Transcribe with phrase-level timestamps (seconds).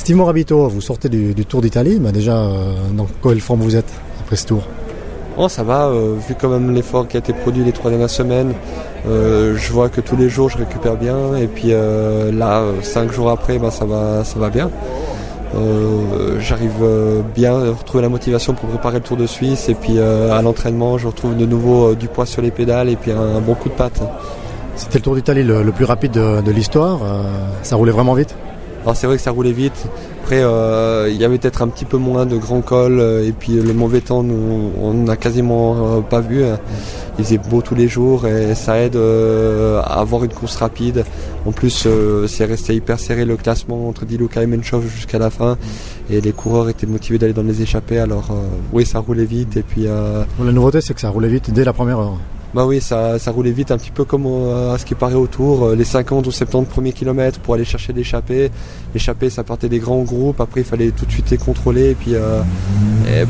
[0.00, 3.92] Steve Morabito, vous sortez du, Tour d'Italie, bah déjà, euh, dans quelle forme vous êtes
[4.18, 4.62] après ce tour
[5.36, 8.08] Oh, ça va, euh, vu quand même l'effort qui a été produit les trois dernières
[8.08, 8.54] semaines,
[9.06, 13.28] euh, je vois que tous les jours je récupère bien et puis là, cinq jours
[13.28, 14.70] après, bah, ça, va, ça va bien.
[16.38, 16.82] J'arrive
[17.34, 20.96] bien à retrouver la motivation pour préparer le Tour de Suisse et puis à l'entraînement,
[20.96, 23.74] je retrouve de nouveau du poids sur les pédales et puis un, bon coup de
[23.74, 24.00] patte.
[24.76, 27.00] C'était le Tour d'Italie le, plus rapide de l'histoire,
[27.62, 28.34] ça roulait vraiment vite
[28.82, 29.86] alors c'est vrai que ça roulait vite.
[30.22, 33.32] Après, euh, il y avait peut-être un petit peu moins de grands cols euh, et
[33.32, 36.42] puis le mauvais temps, on n'a quasiment euh, pas vu.
[37.18, 41.04] Il faisait beau tous les jours et ça aide à avoir une course rapide.
[41.44, 41.86] En plus,
[42.26, 45.58] c'est resté hyper serré le classement entre Diluca et Menchov jusqu'à la fin
[46.08, 47.98] et les coureurs étaient motivés d'aller dans les échappées.
[47.98, 48.30] Alors
[48.72, 49.84] oui, ça roulait vite et puis.
[49.84, 52.18] la nouveauté, c'est que ça roulait vite dès la première heure.
[52.52, 55.66] Bah oui, ça, roulait vite, un petit peu comme à ce qui paraît autour.
[55.66, 58.50] Euh, les 50 ou 70 premiers kilomètres pour aller chercher l'échappée.
[58.92, 60.40] L'échappée, ça partait des grands groupes.
[60.40, 62.42] Après, il fallait tout de suite les contrôler et puis euh,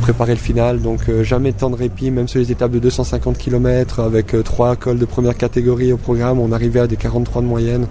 [0.01, 0.81] préparer le final.
[0.81, 4.35] Donc euh, jamais de temps de répit, même sur les étapes de 250 km avec
[4.43, 6.39] trois cols de première catégorie au programme.
[6.39, 7.87] On arrivait à des 43 de moyenne.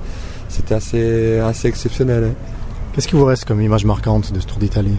[0.48, 2.24] C'était assez, assez exceptionnel.
[2.24, 2.34] Hein.
[2.94, 4.98] Qu'est-ce qui vous reste comme image marquante de ce Tour d'Italie?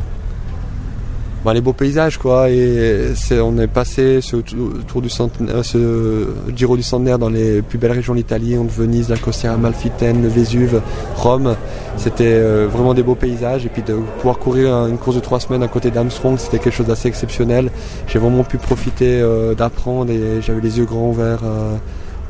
[1.44, 6.76] Bah, les beaux paysages quoi et on est passé ce tour du centenaire, ce Giro
[6.76, 10.80] du centenaire dans les plus belles régions d'Italie, de Venise, la Costiera Amalfitaine, le Vésuve,
[11.16, 11.56] Rome.
[11.96, 15.40] C'était euh, vraiment des beaux paysages et puis de pouvoir courir une course de trois
[15.40, 17.70] semaines à côté d'Armstrong, c'était quelque chose d'assez exceptionnel.
[18.06, 21.40] J'ai vraiment pu profiter euh, d'apprendre et j'avais les yeux grands ouverts.
[21.44, 21.76] Euh, euh,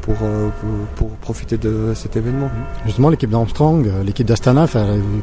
[0.00, 0.16] pour,
[0.96, 2.50] pour, profiter de cet événement.
[2.86, 4.66] Justement, l'équipe d'Armstrong, euh, l'équipe d'Astana,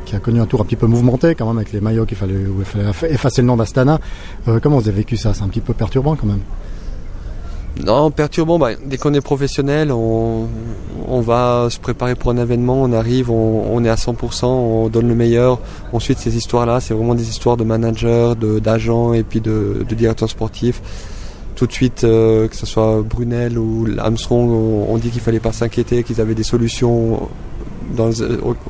[0.05, 2.17] qui a connu un tour un petit peu mouvementé quand même avec les maillots qu'il
[2.17, 3.99] fallait, fallait, effacer le nom d'Astana.
[4.47, 5.33] Euh, comment vous avez vécu ça?
[5.33, 6.41] C'est un petit peu perturbant quand même.
[7.85, 10.47] Non, perturbant, bah, dès qu'on est professionnel, on,
[11.21, 15.15] va se préparer pour un événement, on arrive, on, est à 100%, on donne le
[15.15, 15.59] meilleur.
[15.93, 20.29] Ensuite, ces histoires-là, c'est vraiment des histoires de managers, d'agents et puis de, de directeurs
[20.29, 20.81] sportifs
[21.57, 24.47] tout de suite, euh, que ce soit Brunel ou Armstrong,
[24.87, 27.27] on, dit qu'il fallait pas s'inquiéter, qu'ils avaient des solutions
[27.95, 28.11] dans,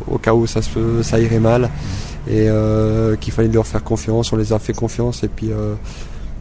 [0.10, 0.62] au, cas où ça,
[1.02, 1.70] ça irait mal
[2.30, 4.32] et euh, qu'il fallait leur faire confiance.
[4.32, 5.74] On les a fait confiance et puis euh,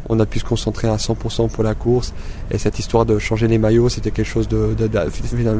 [0.08, 2.14] on a pu se concentrer à 100% pour la course.
[2.52, 4.68] Et cette histoire de changer les maillots, c'était quelque chose de,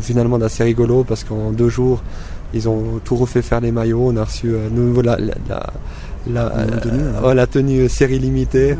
[0.00, 2.00] finalement d'assez rigolo parce qu'en deux jours,
[2.54, 4.06] ils ont tout refait faire les maillots.
[4.06, 6.52] On a reçu nouveau la, la, la,
[7.22, 8.76] la, la tenue série limitée.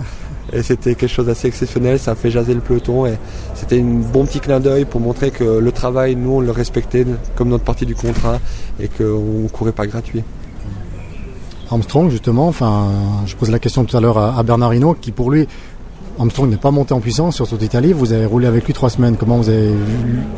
[0.53, 3.19] Et c'était quelque chose d'assez exceptionnel, ça a fait jaser le peloton et
[3.55, 7.05] c'était un bon petit clin d'œil pour montrer que le travail, nous, on le respectait
[7.34, 8.39] comme notre partie du contrat
[8.79, 10.23] et qu'on ne courait pas gratuit.
[11.71, 12.87] Armstrong, justement, enfin,
[13.27, 15.49] je pose la question tout à l'heure à, Bernard Hinault, qui pour lui,
[16.19, 17.93] Armstrong n'est pas monté en puissance sur toute l'Italie.
[17.93, 19.17] Vous avez roulé avec lui trois semaines.
[19.17, 19.73] Comment vous avez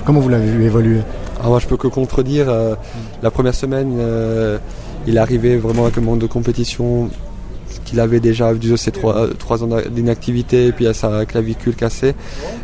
[0.07, 1.01] comment vous l'avez vu évoluer?
[1.43, 2.49] Ah, Moi, je peux que contredire.
[2.49, 2.75] Euh,
[3.23, 4.59] la première semaine, euh,
[5.07, 7.11] il arrivait vraiment avec un monde de compétition
[7.89, 12.15] qu'il avait déjà dû ses trois, trois ans d'inactivité et puis à sa clavicule cassée.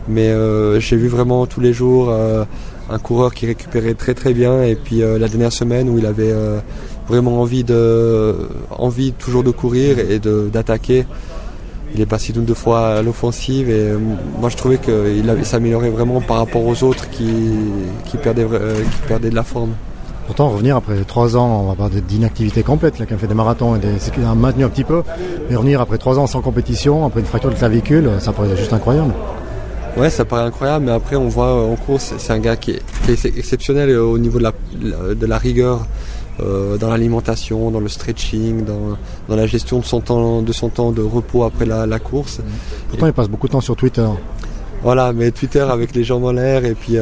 [0.06, 2.44] Mais euh, j'ai vu vraiment tous les jours euh,
[2.90, 6.06] un coureur qui récupérait très très bien et puis euh, la dernière semaine où il
[6.06, 6.34] avait
[7.08, 8.36] vraiment envie de
[8.70, 11.06] envie toujours de courir et d'attaquer.
[11.94, 13.92] Il est passé d'une deux fois à l'offensive et
[14.40, 17.52] moi je trouvais qu'il s'améliorait vraiment par rapport aux autres qui,
[18.06, 19.74] qui, perdaient, qui perdaient de la forme.
[20.26, 23.34] Pourtant, revenir après trois ans, on va parler d'inactivité complète, là, qui a fait des
[23.34, 25.02] marathons et des, a maintenu un petit peu,
[25.48, 28.72] mais revenir après trois ans sans compétition, après une fracture de clavicule, ça paraît juste
[28.72, 29.12] incroyable.
[29.96, 32.72] Ouais, ça paraît incroyable, mais après on voit euh, en course, c'est un gars qui
[32.72, 35.86] est, exceptionnel euh, au niveau de la, de la rigueur,
[36.40, 40.90] euh, dans l'alimentation, dans le stretching, dans, la gestion de son temps de, son temps
[40.90, 42.40] de repos après la, course.
[42.88, 44.08] Pourtant, il passe beaucoup de temps sur Twitter.
[44.82, 46.96] Voilà, mais Twitter avec les jambes en l'air et puis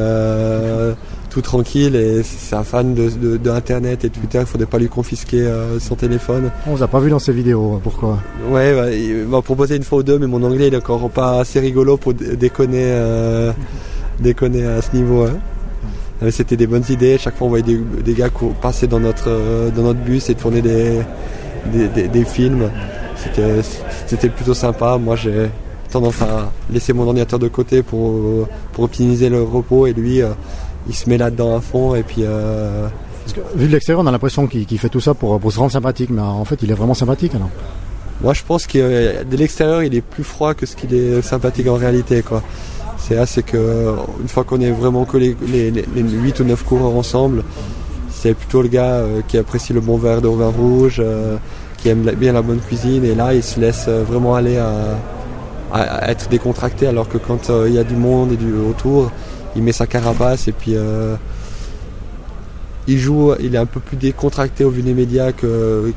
[1.33, 5.41] tout tranquille et c'est un fan de, Internet et Twitter, il faudrait pas lui confisquer
[5.41, 6.51] euh, son téléphone.
[6.67, 8.19] On vous a pas vu dans ses vidéos, hein, pourquoi?
[8.51, 11.09] Ouais, bah, il m'a proposé une fois ou deux, mais mon anglais il est encore
[11.09, 13.51] pas assez rigolo pour déconner, euh,
[14.21, 15.25] déconner à ce niveau.
[15.25, 15.39] Hein.
[16.23, 17.65] Euh, c'était des bonnes idées, chaque fois on voyait
[18.05, 18.29] des, gars
[18.61, 19.31] passer dans notre,
[19.75, 21.01] dans notre bus et tourner des,
[22.09, 22.69] des, films.
[24.07, 24.99] C'était plutôt sympa.
[24.99, 25.49] Moi j'ai
[25.91, 30.23] tendance à laisser mon ordinateur de côté pour, pour optimiser le repos et lui
[30.89, 32.23] il se met là-dedans à fond et puis.
[32.23, 32.89] Euh,
[33.55, 36.21] vu de l'extérieur, on a l'impression qu'il fait tout ça pour, se rendre sympathique, mais
[36.21, 37.51] en fait, il est vraiment sympathique alors.
[38.21, 41.23] Moi, je pense que euh, de l'extérieur, il est plus froid que ce qu'il est
[41.23, 42.43] sympathique en réalité, quoi.
[42.99, 46.63] C'est là, c'est que une fois qu'on est vraiment que les, les, 8 ou 9
[46.65, 47.43] coureurs ensemble,
[48.11, 51.03] c'est plutôt le gars euh, qui apprécie le bon verre de vin rouge,
[51.79, 56.29] qui aime bien la bonne cuisine, et là, il se laisse vraiment aller à, être
[56.29, 59.11] décontracté, alors que quand il y a du monde et du autour,
[59.57, 61.17] il met sa carapace et puis euh,
[62.87, 65.91] il joue, il est un peu plus décontracté au vu des médias que,